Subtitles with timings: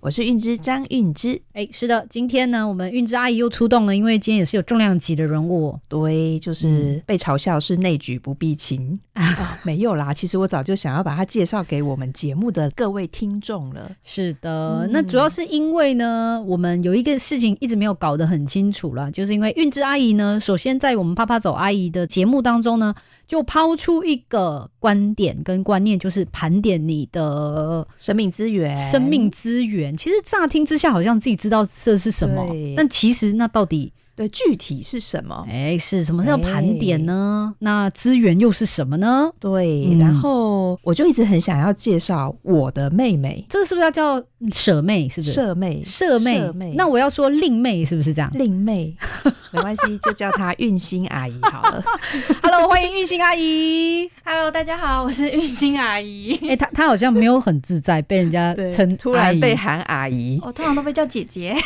[0.00, 13.90] 我是韵之张韵之，哎，是的，今天呢，我们韵之阿姨又出动了，因为今天也是有重量级的人物，对，就是被嘲笑是内举不避亲 啊，没有啦，其实我早就想要把他介绍给我们节目的各位听众了。
[14.04, 22.94] 是的，那主要是因为呢，我们有一个事情一直没有搞得很清楚了，就是因为韵之阿姨呢，首先在我们啪啪走阿姨的节目当中呢，
[23.26, 29.85] 就抛出一个观点跟观念，就是盘点你的生命资源，生命资源。
[29.94, 35.44] 其实乍听之下好像自己知道这是什么，但其实那到底对具体是什么？
[35.46, 37.54] 哎，是什么叫盘点呢？
[37.58, 39.30] 那资源又是什么呢？
[39.38, 40.45] 对，然后
[40.82, 44.22] 我就一直很想要介绍我的妹妹，这个是不是要叫
[44.52, 45.08] 舍妹？
[45.08, 45.82] 是不是舍妹？
[45.84, 46.74] 舍妹？
[46.76, 48.30] 那我要说令妹是不是这样？
[48.34, 48.96] 令妹
[49.52, 51.84] 没关系，就叫她运心阿姨好了。
[52.42, 54.10] Hello，欢迎运心阿姨。
[54.24, 56.38] Hello，大家好，我是运心阿姨。
[56.48, 61.56] 哎，她她好像没有很自在，被人家称突然被喊阿姨，我通常都被叫姐姐。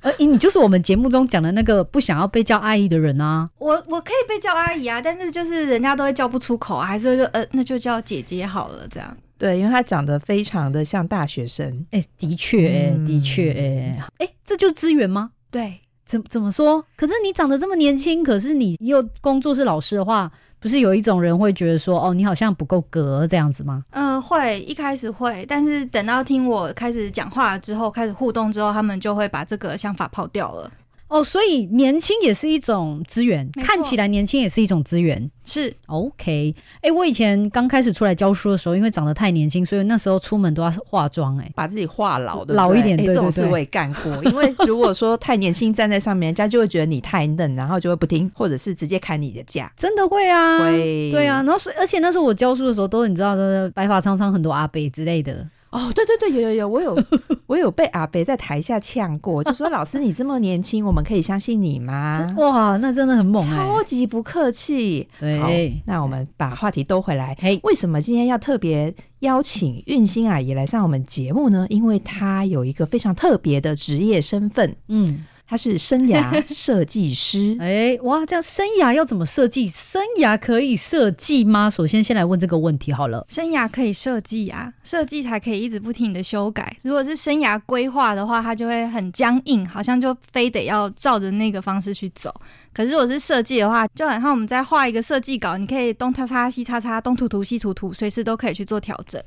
[0.00, 3.50] 呃，你就是我们节目中讲的那个不想要被叫阿姨的人啊。
[3.58, 9.16] 我我可以被叫阿姨啊，但是就是人家都会叫不出口，还是就呃，那就叫姐姐好了，这样。
[9.38, 11.86] 对，因为她长得非常的像大学生。
[11.90, 15.30] 哎，的确，哎，的确，哎，哎，这就是资源吗？
[15.50, 16.84] 对，怎怎么说？
[16.96, 20.30] 可是你长得这么年轻，可是你又工作是老师的话。
[20.58, 23.84] 不是有一种人会觉得说，哦，你好像不够格这样子吗？
[23.90, 30.68] 嗯，会，一开始会，但是等到听我开始讲话之后，开始互动之后，他们就会把这个想法抛掉了。
[31.08, 36.54] 哦，所以年轻也是一种资源，看起来年轻也是一种资源，是 OK。
[36.80, 42.96] 哎，我以前刚开始出来教书的时候，因为长得太年轻，所以那时候出门都要化妆，哎，把自己化老的老一点。
[42.96, 49.72] 这种事我也干过，因为如果说太年轻站在上面，人家就会觉得你太嫩，然后就会不听，或者是直接砍你的价。
[49.76, 51.36] 真的会啊，会，对啊。
[51.42, 55.46] 然后所，而且那时候我教书的时候，都你知道的，白发苍苍很多阿伯之类的。
[55.70, 57.04] 哦，对对对，有有有，我有
[57.46, 62.34] 我有被阿北在台下呛过，就说老师你这么年轻，我们可以相信你吗？
[62.38, 65.06] 哇，那真的很猛，超级不客气。
[65.20, 71.66] 对，那我们把话题兜回来，为什么今天要特别邀请运心阿姨来上我们节目呢？
[71.68, 75.24] 因为她有一个非常特别的职业身份，嗯。
[75.48, 79.68] 他是生涯设计师， 哎，哇，这样生涯要怎么设计？
[79.68, 81.70] 生涯可以设计吗？
[81.70, 83.24] 首先，先来问这个问题好了。
[83.28, 86.76] 生涯可以设计啊，设计才可以一直不停的修改。
[86.82, 92.34] 如果是生涯规划的话，它就会很僵硬，好像就非得要照着那个方式去走。
[92.72, 99.22] 可是如果是设计的话，就好像我们在画一个设计稿，你可以东擦擦西擦擦，东涂涂西涂涂，随时都可以去做调整。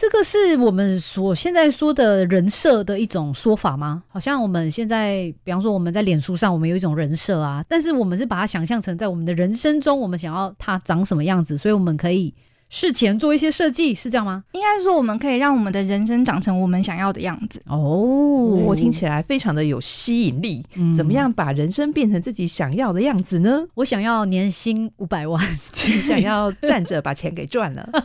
[0.00, 4.04] 这个是我们所现在说的人设的一种说法吗？
[4.06, 12.32] 好像我们现在，比方说我们在脸书上，我们有一种人设啊，但是我们是把它想象成在我们的人生中，我们想要它长什么样子，所以我们可以
[12.68, 14.44] 事前做一些设计，是这样吗？
[14.52, 17.60] 应该说，我们可以让我们的人生长成我们想要的样子。
[17.66, 20.64] 哦，我听起来非常的有吸引力。
[20.96, 23.66] 怎么样把人生变成自己想要的样子呢？
[23.74, 25.44] 我想要年薪五百万，
[25.74, 27.90] 想要站着把钱给赚了。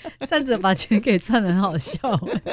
[0.26, 1.98] 站着把钱给赚的很好笑，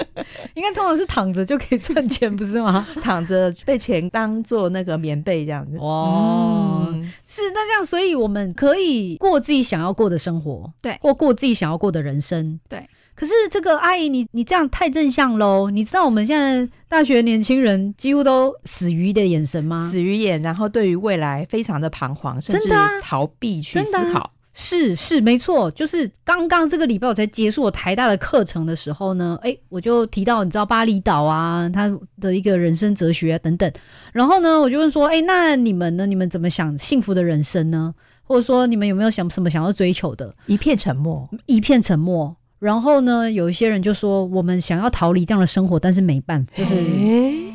[0.56, 2.88] 应该通常是躺着就可以赚钱，不是吗？
[3.02, 5.78] 躺着被钱当做那个棉被这样子。
[5.78, 6.88] 哦，
[7.26, 12.88] 是那这样，所以我们可以过自己想要过的生活，对，或过自己想要过的人生，对。
[13.18, 15.70] 可是这个阿姨，你你这样太正向喽！
[15.70, 19.88] 你知道我们现在大学年轻人几乎都死鱼的眼神吗？
[19.90, 22.70] 死鱼眼，然后对于未来非常的彷徨，甚至
[23.02, 24.30] 逃避去思考。
[24.58, 33.70] 是是没错，就是刚刚这个礼拜我才结束我台大的课程的时候呢，哎，我就提到你知道巴厘岛啊，他的一个人生哲学等等，
[34.14, 36.06] 然后呢，我就问说，哎，那你们呢？
[36.06, 37.94] 你们怎么想幸福的人生呢？
[38.24, 40.34] 或者说你们有没有想什么想要追求的？
[40.46, 42.34] 一片沉默，一片沉默。
[42.58, 46.74] 然后呢，有一些人就说我们想要逃离这样的生活，但是没办法，就是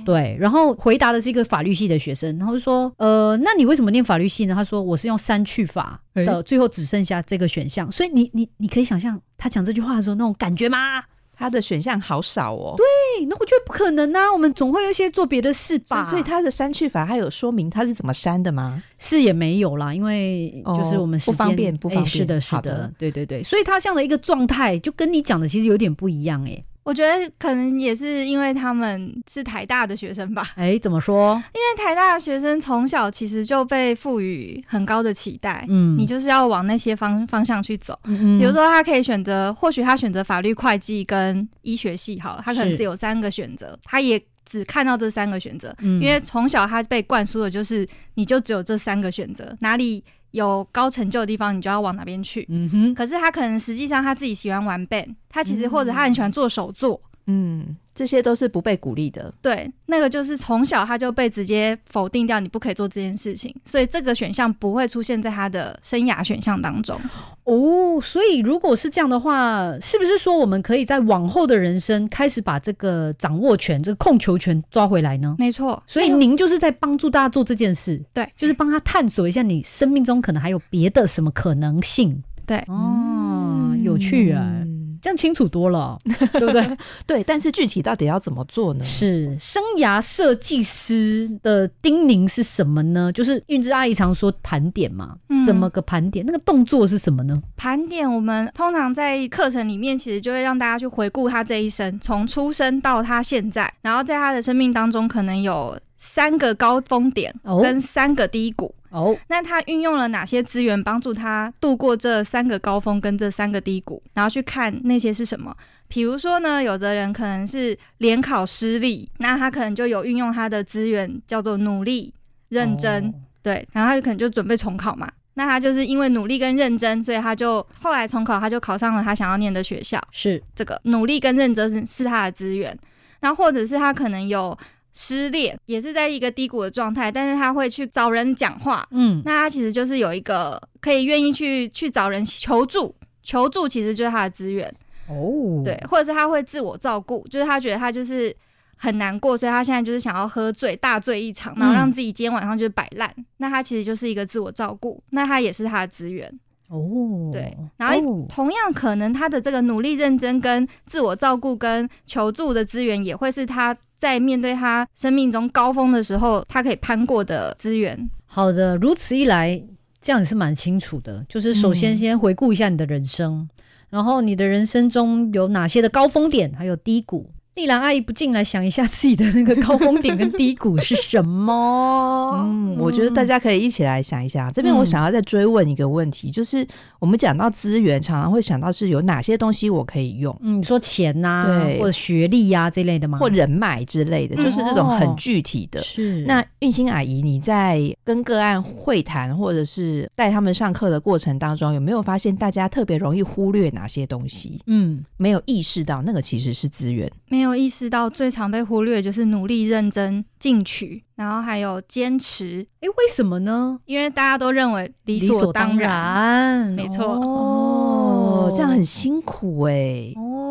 [0.04, 0.36] 对。
[0.38, 4.54] 然后回答的是一个法律系的学生，然后说，呃，那你为什么念法律系呢？
[4.54, 7.90] 他说我是用删去法的，最后只剩下这个选项。
[7.90, 11.02] 所以你你你可以想象他讲这句话的时候那种感觉吗？
[11.32, 12.74] 他的选项好少哦。
[12.76, 16.04] 对，那我觉得不可能啊，我们总会有一些做别的事吧。
[16.04, 18.82] 所以他的删去法，他有说明他是怎么删的吗？
[18.98, 22.06] 是也没有啦，因为就是我们不方便，不方便。
[22.06, 23.42] 是的，是的，对对对。
[23.42, 26.62] 所以他这样的一个状态，就跟你讲的其实有点不一样哎。
[26.82, 30.48] 我觉得可能也是因为他们是台大的学生吧。
[30.56, 31.34] 哎，怎么说？
[31.54, 37.98] 因为台大的学生从小其实就被赋予很高的期待，嗯，你就是要往那些方方向去走。
[38.04, 45.74] 嗯比如说，他可以选择，或许他选择法律、会计跟医学系好了，他可能只有三个选择，他也只看到这三个选择。
[45.80, 50.02] 嗯，因为从小他被灌输的就是，你就只有这三个选择，哪里
[50.32, 52.46] 有高成就的地方，你就要往哪边去。
[52.48, 52.94] 嗯哼。
[52.94, 57.00] 可是他可能实际上他自己喜欢玩 band，他其实或者他很喜欢做手作。
[57.26, 59.32] 嗯，这些都是不被鼓励的。
[59.40, 66.98] 对，那个就是从小他就被直接否定掉，你不可以做这件事情，所以这个选项不会出现在他的生涯选项当中。
[67.44, 75.36] 哦，所以如果是这样的话，是不是说我们可以在往后的人生开始把这个掌握权、这个控球权抓回来呢？
[75.38, 82.22] 没错，所以您就是在帮助大家做这件事，对，就是帮他探索一下你生命中可能还有别的什么可能性。
[82.46, 84.59] 对，哦，有趣啊。
[85.00, 85.98] 这样清楚多了，
[86.32, 86.76] 对不对？
[87.06, 88.84] 对，但是具体到底要怎么做呢？
[88.84, 93.12] 是生涯设计师的叮咛是什么呢？
[93.12, 95.16] 就是韵之阿姨常说盘点嘛，
[95.46, 96.24] 怎么个盘点？
[96.26, 97.34] 那个动作是什么呢？
[97.56, 108.74] 盘点我们通常在课程里面，其实就会让大家去回顾他这一生，从出生到他现在，然后在他的生命当中，可能有三个高峰点跟三个低谷。
[108.90, 114.02] 哦，那他运用了哪些资源帮助他度过这三个高峰跟这三个低谷？
[114.14, 115.56] 然后去看那些是什么？
[115.86, 122.12] 比如说呢，有的人可能是联考失利，那他可能就有运用他的资源，叫做努力、
[122.48, 125.08] 认真，对，然后他就可能就准备重考嘛。
[125.34, 130.00] 那他就是因为努力跟认真，所以他就后来重考，他就考上了他想要念的学校。
[130.10, 132.76] 是这个努力跟认真是是他的资源，
[133.20, 134.58] 那或者是他可能有。
[134.92, 144.68] 失恋也是在一个低谷的状态，但是他会去找人讲话，嗯，那他其实就是有一个可以愿意去去找人求助，求助其实就是他的资源
[145.08, 148.34] 哦，对，或者是他会自我照顾，就是他觉得他就是
[148.76, 156.28] 很难过，所以他现在就是想要喝醉大醉一场，然后让自己今天晚上就是摆烂，那他其实就是一个自我照顾，那他也是他的资源。
[156.68, 163.76] 哦，对，然后同样可能他的这个努力认真跟自我照顾跟求助的资源也会是他。
[164.00, 168.10] 在面对他生命中高峰的时候，他可以攀过的资源。
[168.24, 169.62] 好的，如此一来，
[170.00, 171.24] 这样也是蛮清楚的。
[171.28, 173.46] 就是首先先回顾一下你的人生，
[173.90, 177.30] 然后你的人生中有哪些的高峰点，还有低谷。
[177.60, 182.32] 丽兰阿姨不进来想一下自己的那个高峰点跟低谷是什么？
[182.42, 184.50] 嗯，我觉得大家可以一起来想一下。
[184.50, 186.66] 这边我想要再追问一个问题，就是
[186.98, 190.34] 我们讲到资源，常常会想到是有哪些东西我可以用？
[190.40, 193.18] 嗯，你说钱呐，对，或者学历呀这类的吗？
[193.18, 195.82] 或人脉之类的，就是这种很具体的。
[195.82, 196.24] 是。
[196.26, 204.58] 那运心阿姨，你在跟个案会谈或者是带他们上课的过程当中，有没有发现大家特别容易忽略哪些东西？
[204.66, 207.49] 嗯，没有意识到那个其实是资源，没有。
[207.56, 212.66] 意识到最常被忽略就是努力、认真、进取，然后还有坚持。
[212.80, 213.78] 诶，为什么呢？
[213.86, 217.06] 因为大家都认为理所当然，没错。
[217.06, 220.12] 哦，这样很辛苦哎。
[220.16, 220.49] 哦，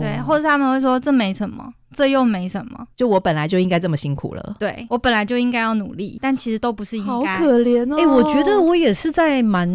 [0.00, 1.72] 对，或者他们会说这没什么。
[1.92, 4.54] 这又没什么，就我本来就应该这么辛苦了。
[4.60, 7.34] 对我本来就应该要努力，但其实都不是应该。
[7.34, 7.96] 好可怜哦！
[7.98, 9.68] 哎，我觉得我也是在蛮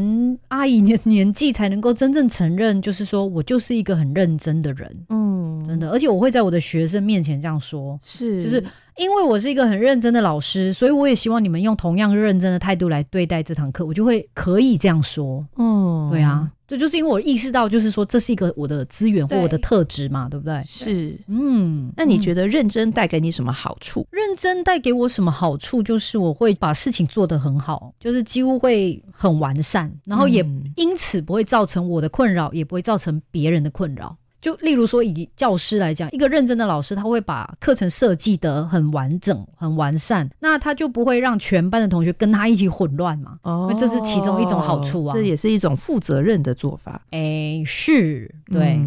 [0.48, 4.90] 阿姨年年纪才能够真正承认，就是说我就是一个很认真的人。
[5.10, 8.64] 嗯，真的，而且我会在我的学生面前这样说，是，就是。
[8.98, 15.46] 因为我是一个很认真的老师，所以我也希望你们用同样认真的态度来对待这堂课，我就会可以这样说。
[15.58, 20.62] 嗯，对啊，这就是因为我意识到，就是说这是一个我的资源或我的特质嘛，对不对？
[20.66, 24.08] 是，嗯，那你觉得认真带给你什么好处？
[24.12, 25.84] 认真带给我什么好处？
[25.84, 30.44] 就是我会把事情做得很好，就是几乎会很完善，然后也
[30.76, 34.18] 因此不会造成我的困扰，也不会造成别人的困扰。
[34.46, 43.40] 就例如说，以教师来讲，一个认真的老师，他会把课程设计得很完整、很完善，那他就不会让全班的同学跟他一起混乱嘛。
[43.42, 45.16] 哦，这是其中一种好处啊。
[45.16, 47.02] 这也是一种负责任的做法。
[47.10, 48.80] 哎，是，对，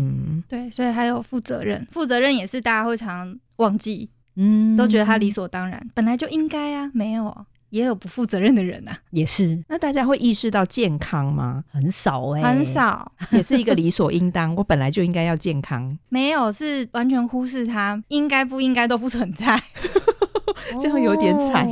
[0.46, 7.36] 对，所以还有负责任，负责任也是大家会常忘记，嗯，都觉得他理所当然，本来就应该啊，没有。
[7.70, 9.62] 也有不负责任的人呐，也是。
[9.68, 11.64] 那大家会意识到健康吗？
[11.72, 14.54] 很少哎，很少，也是一个理所应当。
[14.56, 19.60] 我本来就应该要健康，没有，是完全忽视它，应该不应该都不存在，
[20.80, 21.68] 这样有点惨。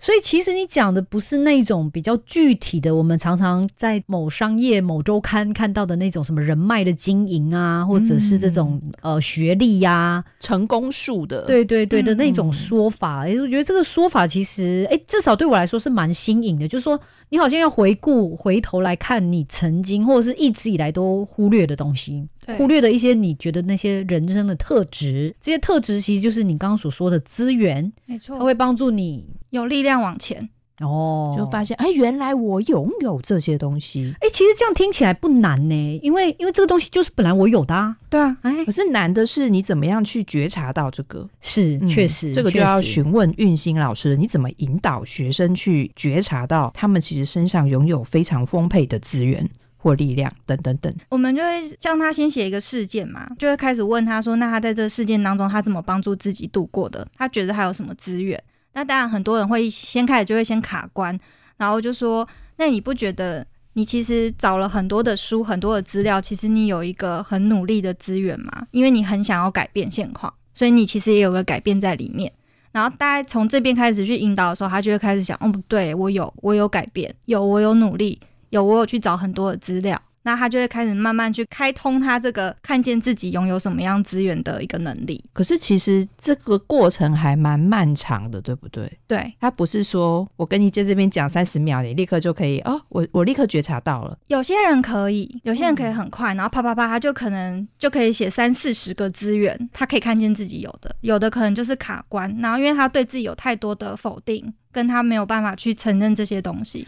[0.00, 13.26] 所以其实你讲的不是那种比较具体的，我们常常在某商业、某周刊看到的那种什么人脉的经营啊，或者是这种呃学历呀、成功数的，对对对的那种说法。
[13.26, 16.68] 哎，我觉得这个说法其实，哎，至少对我来说是蛮新颖的。
[16.68, 16.98] 就是说，
[17.30, 22.26] 你好像要回顾、回头来看你曾经或者是一直以来都忽略的东西。
[22.56, 25.34] 忽略了一些你觉得那些人生的特质。
[25.40, 30.48] 这些特质其实就是你刚刚所说的资源，没错，它会帮助你有力量往前。
[30.80, 34.14] 哦，就发现哎，原来我拥有这些东西。
[34.20, 37.96] 哎，其实这样听起来不难呢，因为因为这个东西就是本来我有的啊。
[38.08, 41.28] 对啊，哎，可是难的是你怎么样去觉察到这个？
[41.40, 50.94] 是，确实，这个就要询问运心老师，你怎么引导学生去觉察到他们其实身上拥有非常丰沛的资源或力量等等等。
[51.08, 57.08] 我们就会让他先写一个事件嘛，就会开始问他说，那他在这个事件当中，他怎么帮助自己度过的？
[57.16, 58.38] 他觉得他有什么资源？
[58.74, 61.18] 那当然，很多人会先开始就会先卡关，
[61.56, 68.66] 然后就说：“那你不觉得你其实找了很多的书、很多的资料，其实你有一个很努力的资源吗？
[68.70, 72.32] 因为你很想要改变现况，所以你其实也有个改变在里面。
[72.70, 78.20] 然后大概从这边开始去引导的时候，他就会开始想：哦，不对，我有，我有改变，有，我有努力，
[78.50, 85.24] 有，我有去找很多的资料。”那他就会开始慢慢去开通他这个看见自己拥有什么样资源的一个能力。
[85.32, 88.92] 可是其实这个过程还蛮漫长的，对不对？
[89.06, 94.18] 对，他不是说我跟你在这边讲三十秒，你立刻就可以哦，我我立刻觉察到了。
[94.26, 106.86] 有些人可以，有些人可以很快，然后啪啪啪，他就可能就可以写三四十个资源，他可以看见自己有的，有的可能就是卡关，然后因为他对自己有太多的否定，跟他没有办法去承认这些东西。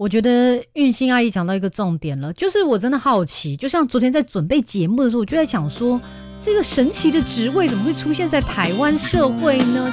[0.00, 6.00] 我觉得运心阿姨讲到一个重点了，就是我真的好奇，就像昨天在准备节目的时候，我就在想说，
[6.40, 9.92] 这个神奇的职位怎么会出现在台湾社会呢？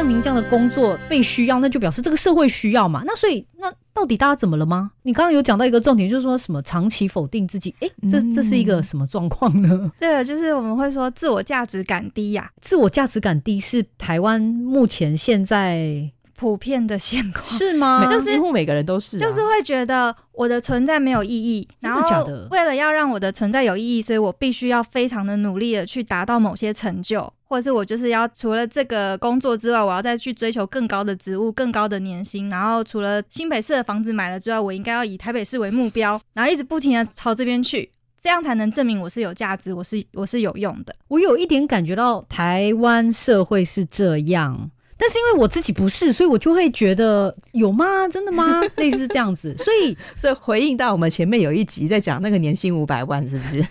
[0.00, 3.02] 像您这样的工作被需要，那就表示这个社会需要嘛。
[3.04, 4.90] 那所以，那到底大家怎么了吗？
[5.02, 7.74] 你刚刚有讲到一个重点，就是说什么长期否定自己？
[7.80, 9.92] 哎，这这是一个什么状况呢？
[10.00, 12.50] 这个就是我们会说自我价值感低呀。
[12.62, 16.10] 自我价值感低是台湾目前现在。
[16.40, 18.02] 普遍的现况是吗？
[18.10, 40.94] 就是几乎每个人都是，就是会觉得我的存在没有意义，然后为了要让我的存在有意义，所以我必须要非常的努力的去达到某些成就，或者是我就是要除了这个工作之外，我要再去追求更高的职务、更高的年薪，然后除了新北市的房子买了之外，我应该要以台北市为目标， 然后一直不停的朝这边去，这样才能证明我是有价值，我是我是有用的。
[41.08, 44.70] 我有一点感觉到台湾社会是这样。
[45.00, 48.06] 但是因为我自己不是，所以我就会觉得有吗？
[48.06, 48.60] 真的吗？
[48.76, 53.64] 类似这样子，所以 所以回应到我们前面有一集在讲那个年薪五百万，是不是？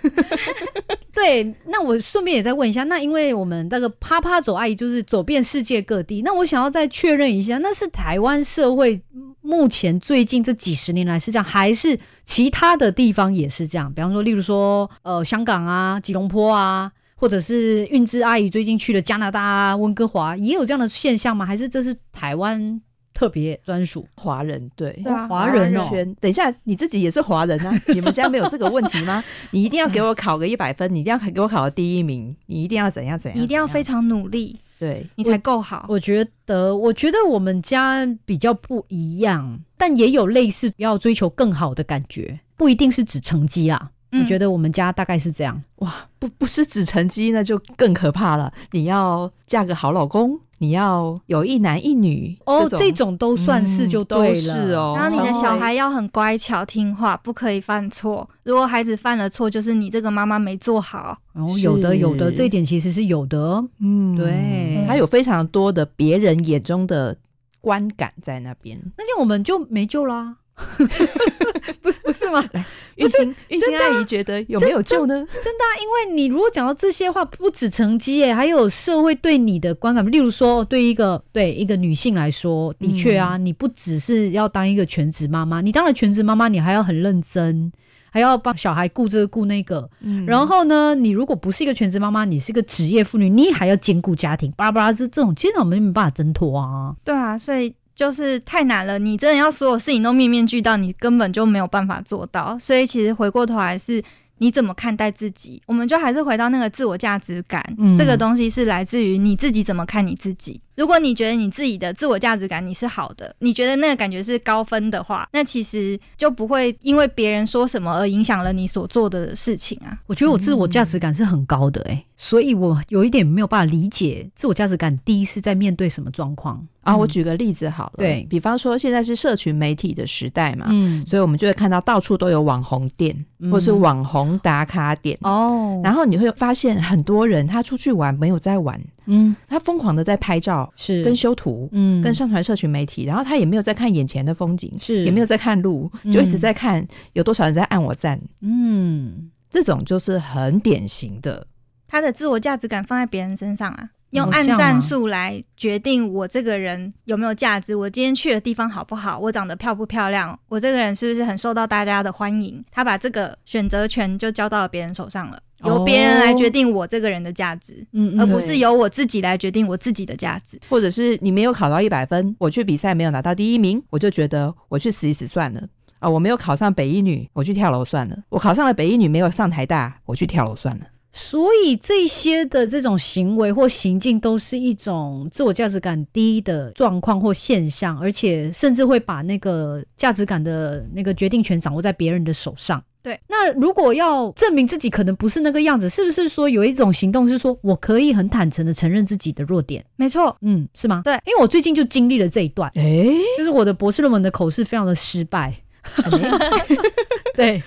[1.13, 8.99] 对，那我顺便也再问一下，那因为我们那个啪啪走阿姨就是走遍世界各地，那我想要再确认一下，那是台湾社会
[9.41, 13.93] 目前最近这几十年来是这样，还是其他的地方也是这样？
[13.93, 16.91] 比方说，例如说呃香港啊、吉隆坡啊。
[17.19, 21.45] 或者是韵之阿姨最近去了加拿大温哥华，也有这样的现象吗？
[21.45, 22.81] 还是这是台湾
[23.13, 24.07] 特别专属？
[24.15, 26.15] 华人对，华人圈。
[26.21, 27.77] 等一下，你自己也是华人啊？
[27.93, 29.21] 你们家没有这个问题吗？
[29.51, 33.43] 你一定要给我考个一百分，你一定要给我考个第一名，你一定要怎样怎样？
[33.43, 35.85] 一定要非常努力，对你才够好。
[35.89, 43.91] 我觉得，我觉得我们家比较不一样，但也有类似要追求更好的感觉，不一定是指成绩啊。
[44.11, 48.51] 我觉得我们家大概是这样哇，不不是指成绩，那就更可怕了。
[48.71, 54.95] 你要嫁个好老公，你要有一男一女哦，这种都算是就对了哦。
[54.97, 58.27] 然后你的小孩要很乖巧听话，不可以犯错。
[58.43, 61.17] 如果孩子犯了错，就是你这个妈妈没做好。
[61.33, 63.63] 哦，有的有的，这一点其实是有的。
[63.79, 67.15] 嗯，对，还有非常多的别人眼中的
[67.61, 70.37] 观感在那边，那这样我们就没救啦。
[71.81, 72.43] 不是不是吗？
[72.53, 75.13] 来，玉心玉心阿姨觉得有没有救呢？
[75.15, 80.05] 真的，因为你如果讲到这些话，不止成绩耶，还有社会对你的观感。
[80.11, 87.71] 例如说，对一个对一个女性来说，的确啊，你不只是要当一个全职妈妈，你当了全职妈妈，你还要很认真，
[88.11, 89.89] 还要帮小孩顾这个顾那个。
[90.27, 96.95] 然后呢，你如果不是一个全职妈妈，你是个职业妇女，你还要兼顾家庭，巴拉巴拉，这这种，其实我们没办法挣脱啊。
[97.03, 97.73] 对啊，所以。
[97.99, 102.57] 就是太难了，你真的要所有事情都面面俱到，你根本就没有办法做到。
[102.57, 104.01] 所以其实回过头来是，
[104.37, 105.61] 你怎么看待自己？
[105.65, 107.61] 我们就还是回到那个自我价值感，
[107.97, 110.61] 这个东西是来自于你自己怎么看你自己。
[110.79, 119.99] 如果你觉得你自己的自我价值感你是好的，你觉得那个感觉是高分的话，那其实就不会因为别人说什么而影响了你所做的事情啊。
[120.07, 126.65] 我觉得我自我价值感是很高的哎，所以我有一点没有办法理解自我价值感低是在面对什么状况。
[126.81, 126.95] 啊？
[126.95, 128.25] 我举个例子好了，对。
[128.29, 133.13] 比方说现在是社群媒体的时代嘛，嗯，所以我们就会看到到处都有网红店
[133.51, 135.17] 或是网红打卡点。
[135.23, 138.79] 哦，然后你会发现很多人他出去玩没有在玩。
[139.11, 141.03] 嗯，他疯狂的在拍照，是。
[141.03, 145.03] 跟修图，嗯，跟上传社群媒体，然后他也没有在看眼前的风景，是。
[145.05, 151.47] 也没有在看路，就一直在看有多少人在按我赞，嗯，这种就是很典型的，
[151.87, 165.39] 他的自我价值感放在别人身上啊，用按战术来决定我这个人有没有价值，我今天去的地方好不好，我长得漂不漂亮，我这个人是不是很受到大家的欢迎，他把这个选择权就交到了别人手上了。
[165.65, 170.57] 由别人来决定我这个人的价值，嗯，而不是由我自己来决定我自己的价值。
[170.69, 175.61] 或者是你没有考到一百分，我去比赛没有拿到第一名，我就觉得我去死一死算了
[175.99, 176.09] 啊！
[176.09, 178.17] 我没有考上北一女，我去跳楼算了。
[178.29, 180.85] 我考上了北一女，没有上台大，我去跳楼算了。
[181.11, 192.83] 所以这些的这种行为或行径，都是一种自我价值感低的状况或现象，而且甚至会把那个价值感的那个决定权掌握在别人的手上。
[193.01, 199.83] 对，那如果要证明自己可能不是那个样子，是不是说有一种行动是说我可以很坦诚的承认自己的弱点？
[199.95, 201.01] 没错，嗯，是吗？
[201.03, 203.05] 对，因为我最近就经历了这一段，哎，
[203.37, 205.55] 就是我的博士论文的口试非常的失败，
[207.35, 207.61] 对，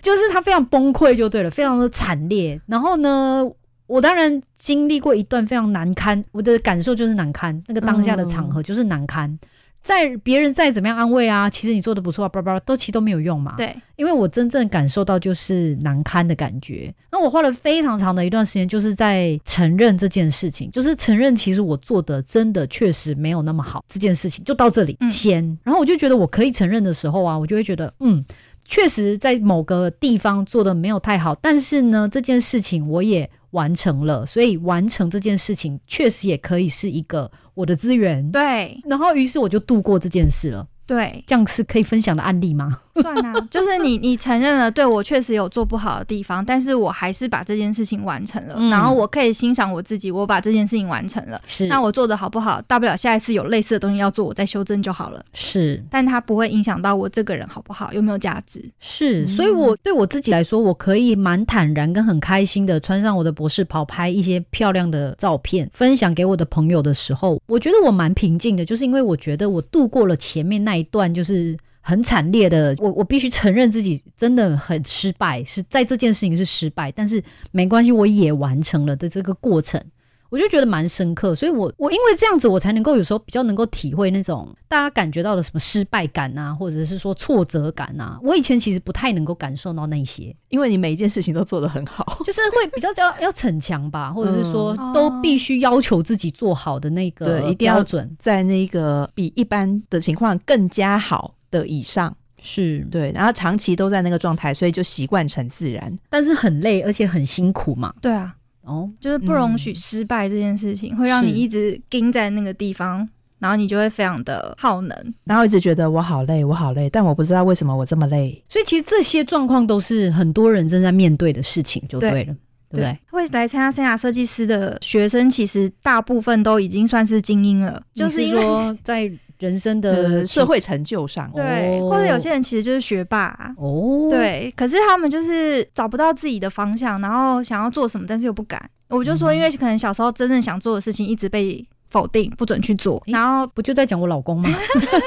[0.00, 2.60] 就是他非常崩溃就对了，非常的惨烈。
[2.66, 3.48] 然后呢，
[3.86, 9.38] 我当然经历过一段非常难堪，我的感受就是难堪，那个当下的场合就是难堪。
[9.82, 13.54] 在别人再怎么样安慰啊，其实你做的不错啊，叭叭都其实都没有用嘛。
[13.56, 16.94] 对，因为我真正感受到就是难堪的感觉。
[17.10, 23.84] 那我花了非常长的一段时间，就是在承认这件事情，就是承认其实我做的真的确实没有那么好。
[23.88, 25.42] 这件事情就到这里先。
[25.64, 28.24] 然后我就觉得我可以承认的时候啊，我就会觉得嗯，
[28.64, 37.30] 确实在某个地方做的没有太好，但是呢，这件事情我也完成了，所以完成这件事情确实也可以是一个。
[37.54, 40.66] 我的资源对，然后于是我就度过这件事了。
[40.86, 42.80] 对，这样是可以分享的案例吗？
[42.94, 51.40] 算啊， 就是你你承认了，对我确实有做不好的地方，但是我还是把这件事情完成了，然后我可以欣赏我自己，我把这件事情完成了。
[51.46, 52.60] 是，那我做的好不好？
[52.62, 55.24] 大不了下一次有类似的东西要做，我再修正就好了。
[55.32, 58.62] 是，但它不会影响到我这个人好不好，有没有价值？
[58.78, 71.56] 是，所以我对我自己来说，我可以蛮坦然跟很开心的穿上我的博士袍，拍一些漂亮的照片，分享给我的朋友的时候，我觉得我蛮平静的，就是因为我觉得我度过了前面那一段，就是。
[71.84, 79.82] 很惨烈的，我我必须承认自己真的很失败，是在这件事情是失败，但是没关系，我也完成了的这个过程，
[80.30, 98.08] 我就觉得蛮深刻，所以我我因为这样子，我才能够有时候比较能够体会那种大家感觉到的什么失败感啊，或者是说挫折感啊，我以前其实不太能够感受到那些，因为你每一件事情都做得很好， 就是会比较要要逞强吧，或者是说都必须要求自己做好的那个对，一定要准。
[98.18, 101.34] 在那个比一般的情况更加好。
[101.52, 107.94] 的以上是对，然后长期都在那个状态，所以就习惯成自然，但是很累，而且很辛苦嘛。
[108.00, 118.42] 对啊，哦，就是不容许失败这件事情，会让你一直盯在那个地方，然后你就会非常的耗能，然后一直觉得我好累，我好累，但我不知道为什么我这么累。
[118.48, 122.34] 所以其实这些状况都是很多人正在面对的事情，就对了，对
[122.70, 122.98] 不对？
[123.12, 129.08] 会来参加生涯设计师的学生，其实大部分都已经算是精英了，就是说在。
[129.42, 138.70] 人生的社会成就上，对，或者有些人其实就是学霸哦，对，可是他们就是找不到自己的方向，然后想要做什么，但是又不敢。
[138.88, 144.48] 我就说，因为可能小时候真正想做的事情一直被否定，不准去做，然后不就在讲我老公吗？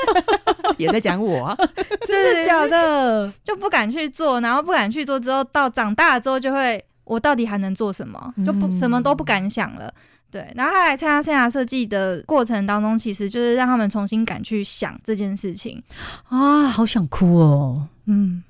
[0.78, 1.56] 也在讲我，
[2.06, 3.32] 真的假的？
[3.42, 8.34] 就不敢去做，然后不敢去做之后，到长大了之后就会，我到底还能做什么？
[8.46, 9.94] 就不什么都不敢想了。
[10.36, 15.82] 对，然后他来参加生涯设计的过程当中，其实就是让他们重新敢去想这件事情
[16.28, 17.88] 啊，好想哭哦。
[18.06, 18.44] 嗯，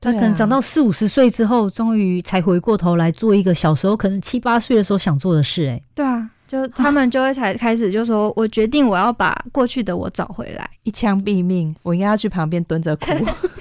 [0.00, 5.66] 他可能长到四五十岁之后，终于才回过头来做一个小时候可能七八岁的时候想做的事。
[5.66, 13.06] 哎，对啊，就他们就会才开始就说，我决定我要把过去的我找回来，一枪毙命，我应该要去旁边蹲着哭。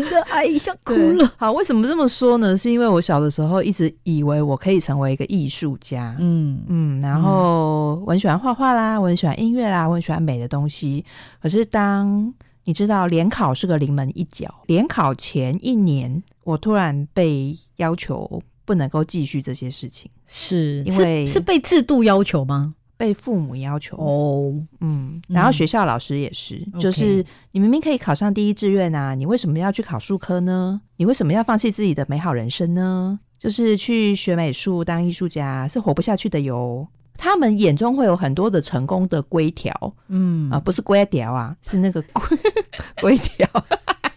[0.00, 1.32] 真的阿姨，想哭了。
[1.36, 2.56] 好，为什么这么说呢？
[2.56, 11.04] 是因为我小的时候一直以为我可以成为一个艺术家，嗯嗯，然后我很喜欢画画啦，我很喜欢音乐啦，我很喜欢美的东西。
[11.40, 22.74] 可是当你知道联考是个临门一脚，联考前一年，我突然被要求不能够继续这些事情，是因为是被制度要求吗？
[22.96, 30.80] 被父母要求哦，嗯，然后学校老师也是，就是你明明可以考上第一志愿啊，你为什么要去考数科呢？
[30.96, 33.18] 你为什么要放弃自己的美好人生呢？
[33.38, 36.86] 就是去学美术当艺术家是活不下去的哟。
[37.16, 39.72] 他们眼中会有很多的成功的规条，
[40.08, 42.38] 嗯啊，不是规条啊，是那个规
[43.02, 43.48] 规条。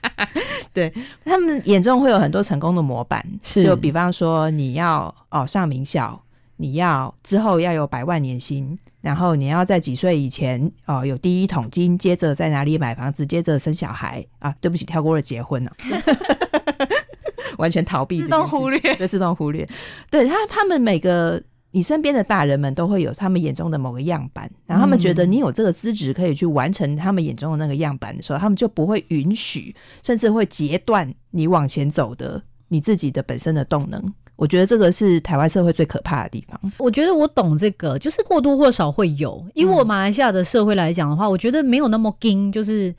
[0.73, 0.93] 对
[1.25, 6.19] 他们眼中会有很多成功的模板，是就比方说你要哦上名校。
[6.57, 14.53] 你要之后要有百万年薪，然后你要在几岁以前哦有第一桶金，接着在哪里买房子，接着生小孩啊？
[14.59, 15.71] 对不起，跳过了结婚了，
[17.57, 19.67] 完全逃避，自动忽略，对，自动忽略。
[20.09, 21.41] 对他，他们每个
[21.71, 34.13] 你身边的大人们都会有他们眼中的某个样板，然后他们觉得你有这个资质可以去完成他们眼中的那个样板的时候，他们就不会允许，甚至会截断你往前走的你自己的本身的动能。
[34.37, 36.71] 我觉得这个是台湾社会最可怕的地方。
[36.77, 39.43] 我觉得我懂这个，就是或多或少会有。
[39.55, 42.93] 因为我马来西亚的社会来讲的话，我觉得没有那么硬，就是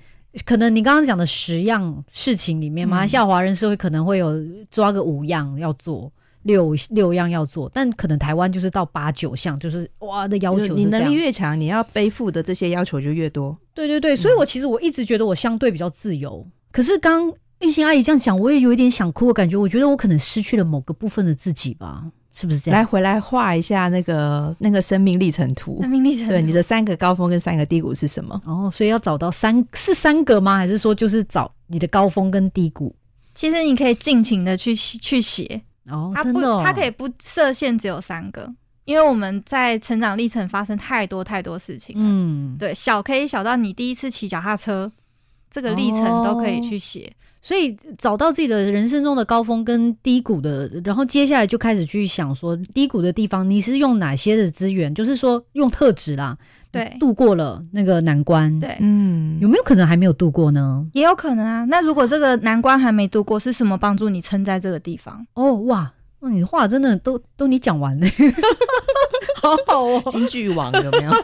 [0.44, 4.34] 可能你刚刚讲的十样事情里面，马来西亚华人社会可能会有
[4.68, 10.74] 抓个五样要做，六六样要做，但可能台湾就是到八九项，就是哇的要求。
[10.74, 13.56] 你能力越强，你要背负的这些要求就越多。
[13.72, 16.44] 对对对，所以我其实我一直觉得我相对比较自由。
[16.72, 17.32] 可是刚。
[17.60, 19.56] 玉兴阿姨这样讲，我也有一点想哭的感觉。
[19.56, 22.78] 我觉得我可能失去了某个部分的自己吧，是不是这样？
[22.78, 25.78] 来，回来画一下那个那个生命历程图。
[25.80, 28.40] 生命历程对，你的三个高峰跟三个低谷是什么？
[28.46, 30.56] 哦，所以要找到三是三个吗？
[30.56, 32.94] 还是说就是找你的高峰跟低谷？
[33.34, 38.52] 其实你可以尽情的去去写哦，真的，它可以不设限，只有三个，
[38.84, 41.94] 因为我们在成长历程发生太多太多事情。
[41.98, 44.90] 嗯，对，小可以小到你第一次骑脚踏车，
[45.50, 47.12] 这个历程都可以去写。
[47.40, 54.92] 所以找到自己的人生中的高峰跟低谷的，然后接下来就开始去想说低谷的地方，你是用哪些的资源？
[54.94, 56.36] 就是说用特质啦，
[56.72, 60.84] 对，度过了那个难关，对，嗯，有没有可能还没有度过呢？
[60.92, 61.64] 也有可能啊。
[61.64, 65.24] 那如果这个难关还没度过，是什么帮助你撑在这个地方？
[65.34, 68.06] 哦，哇，那你话真的都都你讲完了。
[69.40, 71.12] 好好哦， 金句王有没有？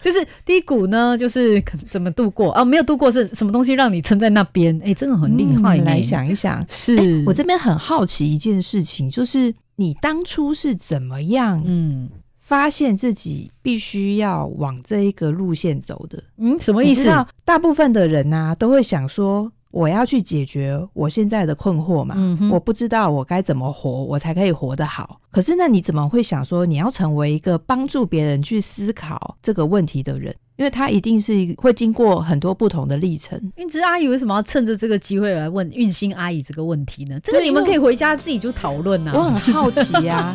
[0.00, 2.64] 就是低谷呢，就是怎么度过啊？
[2.64, 4.78] 没有度过是什么东西让你撑在那边？
[4.84, 5.76] 哎，真的很厉害。
[5.78, 16.22] 来想一想，是我这边很好奇一件事情，就是你当初是怎么样嗯发现自己必须要往这一个路线走的？
[16.38, 17.04] 嗯，什么意思？
[17.44, 19.50] 大部分的人呢都会想说。
[19.70, 22.16] 我要去解决我现在的困惑嘛？
[22.50, 25.20] 我不知道我该怎么活，我才可以活得好。
[25.30, 30.34] 可是那你怎么会想说你要成为一个帮助别人去思考这个问题的人？
[30.56, 33.40] 因为他一定是会经过很多不同的历程。
[33.56, 37.18] 运芝阿姨为什么要趁着这个机会来问运心阿姨这个问题呢？
[37.24, 39.12] 这个你们可以回家自己就讨论啊。
[39.14, 40.34] 我很好奇呀。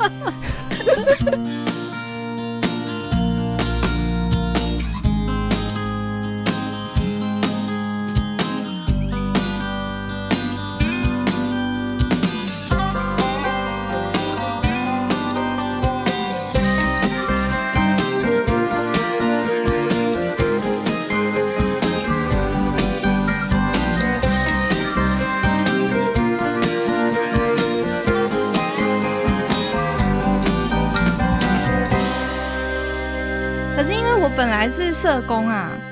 [1.26, 1.64] 本
[35.06, 35.85] 社工啊。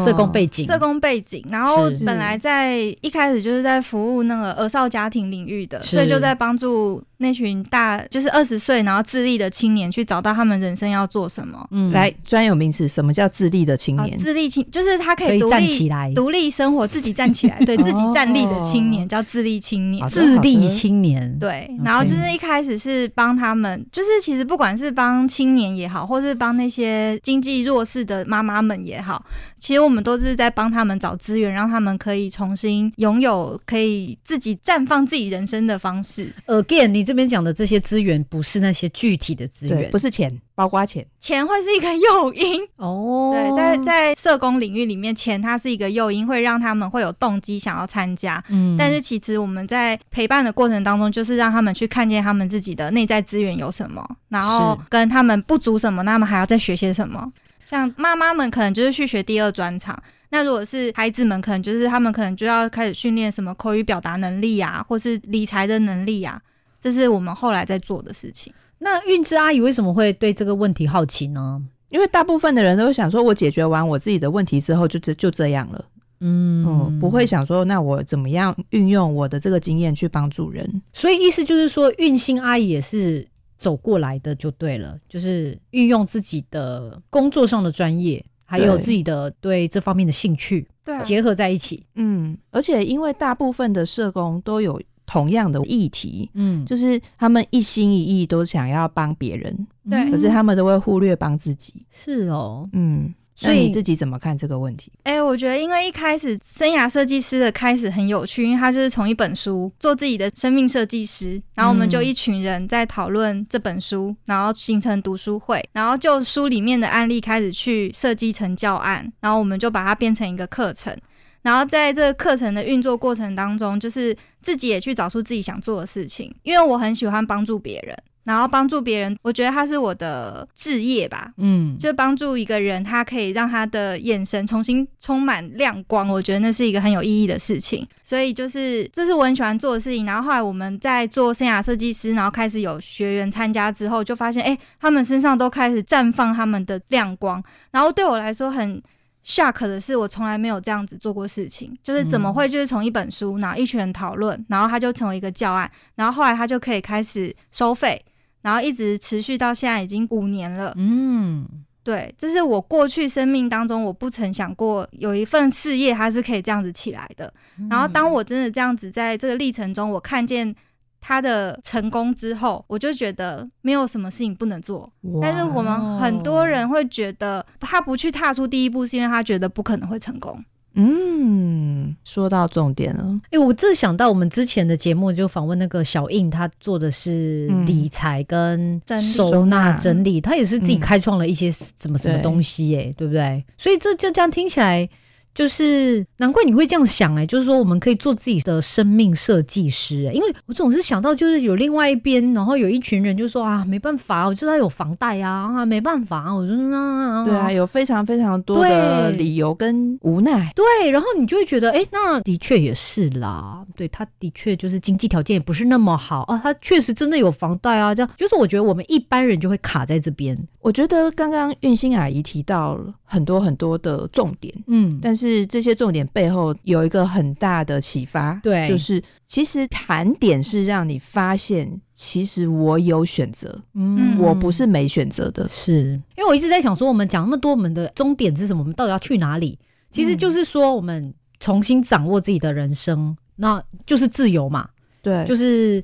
[0.00, 11.66] 哦，社工背景，社工背景，然后本来在一开始就是在服务那个儿少家庭领域的，所以就在帮助那群大就是二十岁然后自立的青年去找到他们人生要做什么。
[11.70, 14.18] 嗯，来专有名词，什么叫自立的青年？
[14.18, 20.08] 自立青就是他可以独立起来，独立生活，自己站起来，对 自己站立的青年叫自立青年。
[20.08, 21.70] 自立青年，对。
[21.84, 29.24] 然后就是一开始是帮他们，就是其实不管是帮青年也好，或是帮那些经济弱势的妈妈们也好。
[29.58, 36.32] 其实我们都是在帮他们找资源，让他们可以重新拥有可以自己绽放自己人生的方式。
[36.46, 43.32] Again，你这边讲的这些资源不是那些具体的资源，不是钱，包括钱，钱会是一个诱因哦。
[43.34, 48.42] 对，在在社工领域里面，钱它是一个诱因，会让他们会有动机想要参加。
[48.48, 57.32] 嗯，但是其实我们在陪伴的过程当中，就是让他们去看见他们自己的内在资源有什么，然后跟他们不足什么，那他们还要再学些什么。
[57.70, 59.96] 像妈妈们可能就是去学第二专场，
[60.30, 66.42] 那如果是孩子们，可能就是他们可能就要开始训练什么口语表达能力啊，或是理财的能力啊，
[66.82, 68.52] 这是我们后来在做的事情。
[68.80, 71.62] 那韵之阿姨为什么会对这个问题好奇呢？
[71.90, 75.84] 因为大部分的人都想说，我解决完我自己的问题之后，就就就这样了，
[76.18, 80.82] 嗯，不会想说，那我怎么样运用我的这个经验去帮助人？
[80.92, 83.29] 所以意思就是说，运心阿姨也是。
[83.60, 91.84] 走过来的，就对了，就是运用自己的工作上的专业，还有自己的对这方面的兴趣，对，结合在一起。
[91.94, 101.86] 嗯，而且因为大部分的社工都有同样的议题，嗯，就是他们一心一意都想要帮别人，对，可是他们都会忽略帮自己。
[101.90, 103.14] 是哦，嗯。
[103.40, 104.92] 所以你自己怎么看这个问题？
[105.04, 120.94] 哎，我觉得因为一开始生涯设计师的开始很有趣，因为他就是从一本书做自己的生命设计师，然后我们就一群人在讨论这本书，然后形成读书会，然后就书里面的案例开始去设计成教案，然后我们就把它变成一个课程，
[121.40, 127.96] 然后在这个课程的运作过程当中，就是自己也去找出自己想做的事情，因为我很喜欢帮助别人。
[128.24, 137.86] 然后帮助别人，我觉得他是我的志业吧，嗯，就帮助一个人，他可以让他的眼神重新充满亮光，我觉得那是一个很有意义的事情。
[138.02, 140.04] 所以就是这是我很喜欢做的事情。
[140.04, 147.42] 然后后来我们在做生涯设计师，然后开始有学员参加之后，就发现哎，他们身上都开始绽放他们的亮光。
[147.70, 148.82] 然后对我来说很
[149.24, 158.04] shock 的是，我从来没有这样子做过事情，就是怎么会就是从一本书，然后一群人讨论，然后他就成为一个教案，然后后来他就可以开始收费。
[158.42, 160.72] 然后一直持续到现在已经五年了。
[160.78, 161.46] 嗯，
[161.84, 167.30] 对，这是我过去生命当中我不曾想过有一份事业它是可以这样子起来的。
[167.68, 170.54] 然后当我真的这样子在这个历程中，我看见
[171.00, 174.90] 他的成功之后，我就觉得没有什么事情不能做。
[175.20, 180.44] 但是我们很多人会觉得他不去踏出第一步，是因为他觉得不可能会成功。
[180.74, 183.20] 嗯，说到重点了。
[183.30, 193.44] 哎，我这想到我们之前的节目就访问那个小印，他做的是理财跟收纳整理，他也是自己开创了一些什么什么东西，哎，对不对？
[193.58, 194.88] 所以这就这样听起来。
[195.34, 218.10] 就是难怪你会这样想哎，就是说我们可以做自己的生命设计师哎，因为我总是想到就是有另外一边，然后有一群人就说啊没办法，我知道有房贷啊啊没办法，我就那对啊，有非常非常多的理由跟无奈，对，然后你就会觉得哎，那的确也是啦，对，他的确就是经济条件也不是那么好啊，他确实真的有房贷啊，这样。
[218.16, 220.36] 就是我觉得我们一般人就会卡在这边。
[220.60, 238.62] 我觉得刚刚运心阿姨提到了很多很多的重点，嗯，但是这些重点背后有一个很大的启发，对，就是其实盘点是让你发现，其实我有选择，嗯，我不是没选择的，是因为我一直在想说，我们讲那么多，我们的终点是什么？
[238.62, 239.58] 我们到底要去哪里？
[239.90, 244.68] 其实就是说，我们重新掌握自己的人生，那就是自由嘛，
[245.02, 245.82] 对，就是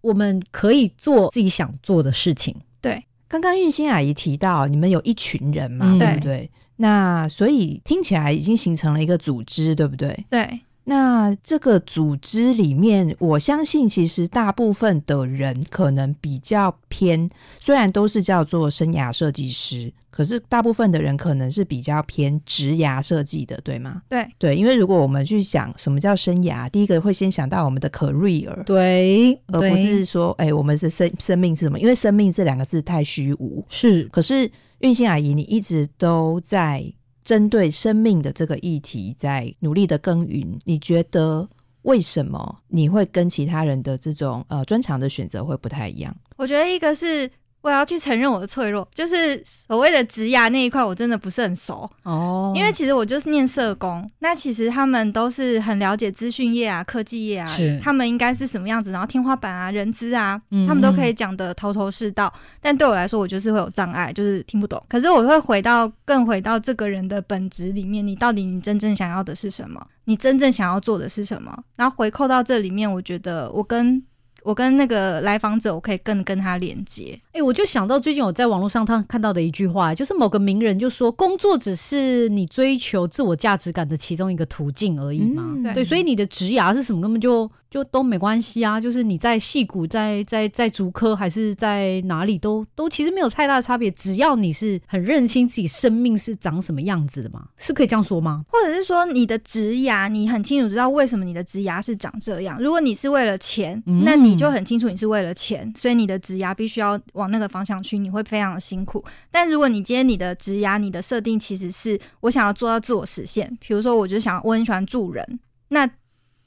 [0.00, 3.02] 我们可以做自己想做的事情，对。
[3.28, 6.48] 刚刚运心阿姨提到，你们有一群人嘛，对不对？
[6.76, 10.26] 那所以听起来已经形成了一个组织，对不对？
[10.30, 10.60] 对。
[10.88, 19.92] 那这个组织里面，我相信其实大部分的人可能比较偏，虽然都是叫做生涯设计师。
[20.08, 24.00] 可是大部分的人可能是比较偏职涯设计的，对吗？
[24.08, 31.78] 对对，因为如果我们去想什么叫生涯，第一个会先想到我们的 career，对，而不是说哎，我们是生生命是什么？
[31.78, 33.62] 因为生命这两个字太虚无。
[33.68, 36.90] 是，可是运心阿姨，你一直都在
[37.26, 40.58] 针对生命的这个议题在努力的耕耘。
[40.64, 41.46] 你觉得
[41.82, 46.16] 为什么你会跟其他人的这种呃专长的选择会不太一样？
[46.36, 47.30] 我觉得一个是。
[47.66, 52.52] 我要去承认我的脆弱，就是所谓的职涯那一块，我真的不是很熟哦。
[52.54, 57.50] 因为其实我就是念社工，那其实他们都是很了解资讯业啊、科技业啊，
[57.82, 62.32] 他们应该是什么样子，然后天花板啊、人资啊，他们都可以讲的头头是道。
[62.60, 64.80] 但对我来说，我就是会有障碍，就是听不懂。
[64.88, 69.84] 可是我会回到更回到这个人的本质里面，你到底你真正想要的是什么？
[70.04, 71.52] 你真正想要做的是什么？
[71.74, 74.00] 然后回扣到这里面，我觉得我跟。
[74.42, 77.20] 我跟那个来访者，我可以更跟他连接。
[77.36, 85.44] 哎，我就想到最近我在网络上他看到的一句话，就是某个名人就说，工作只是你追求自我价值感的其中一个途径而已嘛。
[85.74, 87.50] 对，所以你的职涯是什么，根本就。
[87.68, 93.90] 就都没关系啊，就是你在戏骨，在在在足科还是在哪里，都都其实没有太大的差别。
[93.90, 98.44] 只要你是很认清自己生命是长什么样子的嘛，是可以这样说吗？
[98.48, 102.56] 或者是说你的职牙，你很清楚知道为什么你的职牙是长这样？
[102.62, 109.04] 如果你是为了钱，那你就很清楚你是为了钱，所以你的职牙必须要往那个方向去，你会非常的辛苦。
[109.30, 115.88] 但如果你今天你的职涯，你的设定其实是我想要做到自我实现，比如说我就想我很喜欢助人，那。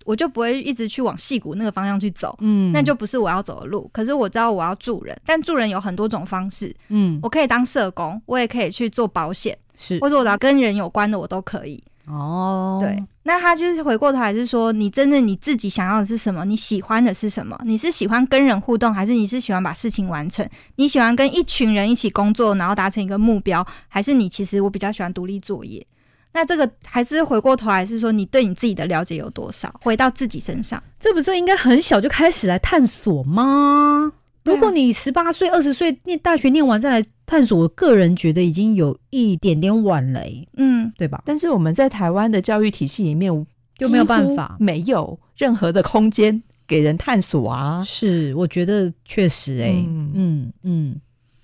[0.05, 3.87] 我就不会一直去往戏骨那个方向去走，嗯，那就不是我要走的路。
[3.93, 11.83] 可是我知道我要助人，但助人有很多种方式，嗯，我可以当社工，我也可以去做保险，是，或者我只要跟人有关的，我都可以。
[12.09, 16.43] 哦，对，那他就是回过头还是说，你真正你自己想要的是什么？
[16.43, 17.55] 你喜欢的是什么？
[17.63, 20.47] 你是喜欢跟人互动，还是你是喜欢把事情完成？
[20.77, 25.85] 你喜欢跟一群人一起工作，然后达成一个目标，还是你其实我比较喜欢独立作业？
[26.33, 29.73] 那这个还是回过头来是说，你对你自己的了解有多少？
[29.83, 34.13] 回到自己身上，这不是应该很小就开始来探索吗？
[34.49, 40.21] 如果你十八岁、二十岁念大学念完再来探索，我个人觉得已经有一点点晚了，
[40.57, 41.21] 嗯，对吧？
[41.25, 43.31] 但是我们在台湾的教育体系里面
[43.77, 47.83] 就没有办法，没有任何的空间给人探索啊。
[47.85, 49.73] 是，我觉得确实，哎，
[50.15, 50.95] 嗯嗯。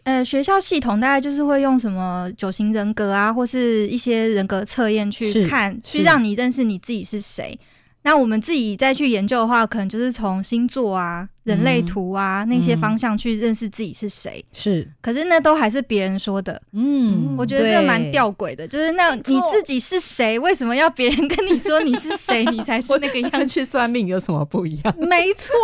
[0.04, 7.60] 呃，学校系统大概就是会用什么九型人格啊，或是一些人格测验去看，去让你认识你自己是谁。
[8.04, 14.44] 那我们自己再去研究的话，可能就是从星座啊、人类图啊那些方向去认识自己是谁。
[14.52, 16.62] 是，可是那都还是别人说的。
[16.74, 20.38] 嗯，我觉得这蛮吊诡的，就是那你自己是谁？
[20.38, 23.48] 为什么要别人跟你说你是谁，你才是那个样？
[23.48, 24.94] 去算命有什么不一样？
[25.00, 25.56] 没错，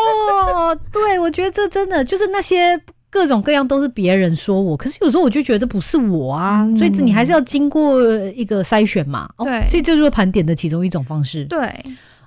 [0.94, 2.82] 对我觉得这真的就是那些。
[3.14, 9.30] 各种各样都是别人说我，可是有时候我就觉得不是我啊，所以你还是要经过一个筛选嘛。
[9.40, 11.44] 对，所以这就是盘点的其中一种方式。
[11.44, 11.60] 对，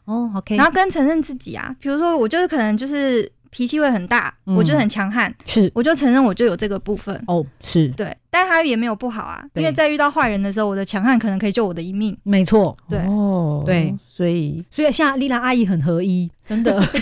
[0.05, 0.55] 哦，OK。
[0.57, 7.15] 然后跟承认自己啊，比如说我就是可能就是脾气会很大，我就很强悍，是，我就承认我就有这个部分。
[7.29, 7.87] 哦，是。
[7.91, 12.19] 对，但他也没有不好啊，因为在遇到坏人的时候，我的强悍可能可以救我的一命。
[12.25, 14.65] 没错，对，哦，对，所以。
[14.73, 16.83] 所以像丽兰阿姨很合一，真的。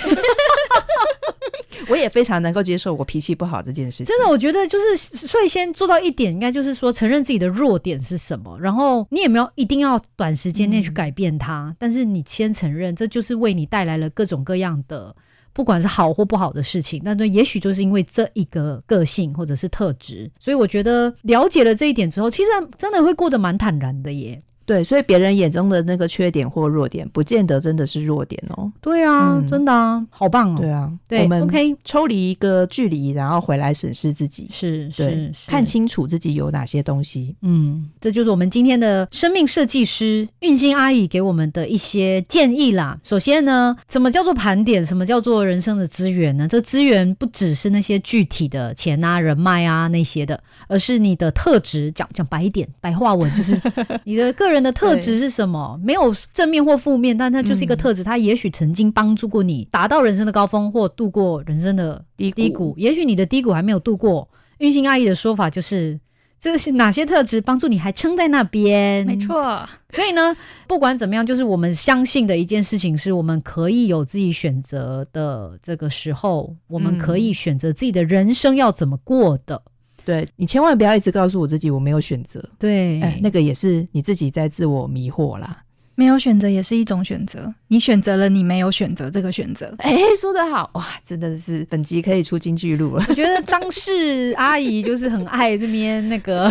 [1.89, 4.07] 我也非常能够接受我脾气不好这件事情。
[4.07, 15.15] 真的，我觉得就是，所以先做到一点，应该就是说承认自己的弱点是什么，然后你也没有一定要短时间内去改变它，但是你先承认，这就是为你带来了各种各样的，
[15.53, 17.03] 不管是好或不好的事情。
[17.05, 24.39] 但是，也许就是因为这一个个性或者是特质，所以我觉得了解了这一点之后，其实真的会过得蛮坦然的耶。
[24.65, 28.71] 对，所以别人眼中的那个缺点或弱点，不见得真的是弱点哦。
[28.81, 30.59] 对啊，真的啊，好棒哦。
[30.61, 30.91] 对啊，
[31.23, 37.35] 我们 OK 抽离一个距离，然后回来审视自己，是是，看清楚自己有哪些东西。
[37.43, 42.97] 嗯，这就是我们今天的生命设计师运心阿姨给我们的一些建议啦。
[43.03, 44.87] 首先呢，什么叫做盘点？
[44.87, 46.47] 什么叫做人生的资源呢？
[46.47, 51.91] 这资源不只是那些具体的钱啊、人脉啊那些的，而是你的特质。
[51.91, 53.61] 讲讲白一点，白话文就是
[54.05, 54.52] 你的个。
[54.52, 55.81] 人的特质是什么？
[55.81, 58.03] 没有正面或负面，但它就是一个特质。
[58.03, 62.75] 它也许曾经帮助过你达到人生的高峰，或度过人生的低低谷。
[62.77, 64.29] 也许你的低谷还没有度过。
[64.59, 66.01] 运行阿姨的说法就是，
[66.41, 69.07] 这是哪些特质帮助你还撑在那边？
[69.07, 69.65] 没错。
[69.91, 70.37] 所以呢，
[70.67, 75.59] 不管怎么样，就是我们相信的一件事情，是我们可以有自己选择的。
[75.63, 79.63] 这个时候，我们可以选择自己的人生要怎么过的。
[80.05, 85.63] 对你千万不要一直告诉我自己我没有选择，对，哎，那个也是你自己在自我迷惑啦。
[85.95, 89.73] 没有选择也是一种选择，你选择了你没有选择这个选择。
[89.79, 93.05] 哎，说得好哇，真的是本集可以出金句录了。
[93.09, 96.51] 我觉得张氏阿姨就是很爱这边那个。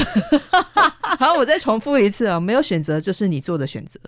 [1.20, 4.00] 好，我再重复一次啊，没有选择就是你做的选择。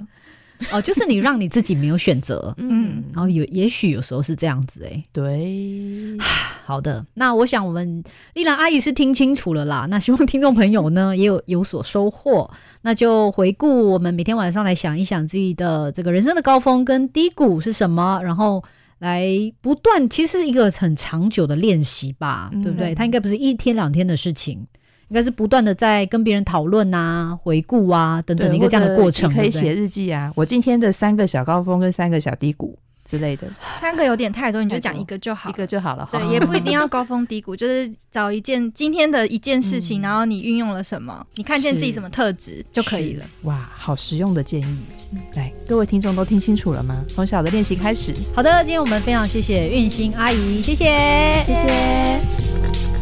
[0.72, 6.18] 哦，就是你让你自己没有选择，嗯，然后有也许有时候是这样子，哎，对，
[6.66, 12.50] 好的，那我想我们丽兰阿姨是听清楚了啦，那希望听众朋友呢也有有所收获，
[12.82, 18.64] 那就回顾我们每天晚上来想一想自己的这个人生的高峰跟低谷是什么，然后
[19.00, 19.28] 来
[19.60, 22.96] 不断，其实是一个很长久的练习吧，对不对？
[22.96, 24.66] 它应该不是一天两天的事情。
[25.14, 30.34] 应该是不断的在跟别人讨论啊、回顾啊等等一个这样的过程，可以写日记啊。
[30.36, 33.48] 我今天的三个小高峰跟三个小低谷之类的，
[33.80, 36.10] 三个有点太多，你就讲一个就好，一个就好了。
[36.12, 43.24] 对，也不一定要高峰低谷， 就是找一件今天的一件事情，然后你运用了什么，你看见自己什么特质就可以了。
[43.44, 44.78] 哇，好实用的建议！
[45.36, 47.06] 来，各位听众都听清楚了吗？
[47.08, 48.12] 从小的练习开始。
[48.34, 50.86] 好的，今天我们非常谢谢运心阿姨，谢谢，
[51.46, 52.93] 谢谢。